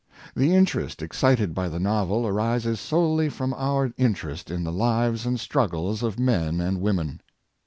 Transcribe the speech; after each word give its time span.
The 0.35 0.55
interest 0.55 1.03
excited 1.03 1.53
by 1.53 1.69
the 1.69 1.79
novel 1.79 2.25
arises 2.25 2.79
solely 2.79 3.29
from 3.29 3.53
our 3.53 3.93
interest 3.97 4.49
in 4.49 4.63
the 4.63 4.71
lives 4.73 5.27
and 5.27 5.39
struggles 5.39 6.01
of 6.01 6.17
men 6.19 6.59
and 6.59 6.81
women. 6.81 7.21